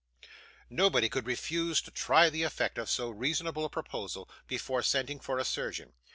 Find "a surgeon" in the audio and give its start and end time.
5.37-5.93